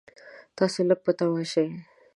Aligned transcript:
تاسو 0.57 0.79
لږ 0.89 0.99
په 1.05 1.11
طمعه 1.17 1.45
شئ. 1.51 1.67